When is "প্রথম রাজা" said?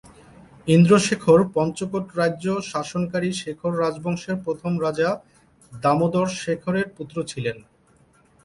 4.45-5.09